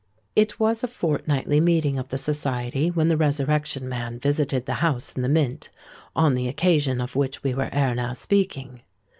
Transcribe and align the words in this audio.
It 0.35 0.59
was 0.59 0.83
a 0.83 0.87
fortnightly 0.87 1.61
meeting 1.61 1.99
of 1.99 2.09
the 2.09 2.17
society 2.17 2.89
when 2.89 3.07
the 3.07 3.17
Resurrection 3.17 3.87
Man 3.87 4.17
visited 4.17 4.65
the 4.65 4.73
house 4.81 5.13
in 5.15 5.21
the 5.21 5.29
Mint, 5.29 5.69
on 6.15 6.33
the 6.33 6.47
occasion 6.47 6.99
of 6.99 7.15
which 7.15 7.43
we 7.43 7.53
were 7.53 7.69
ere 7.71 7.93
now 7.93 8.13
speaking. 8.13 8.81